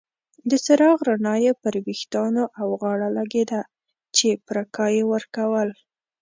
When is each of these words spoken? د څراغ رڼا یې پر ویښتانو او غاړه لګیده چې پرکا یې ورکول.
د 0.49 0.51
څراغ 0.65 0.97
رڼا 1.07 1.35
یې 1.45 1.53
پر 1.61 1.73
ویښتانو 1.85 2.43
او 2.59 2.67
غاړه 2.81 3.09
لګیده 3.17 3.61
چې 4.15 4.27
پرکا 4.47 4.85
یې 4.95 5.03
ورکول. 5.13 5.69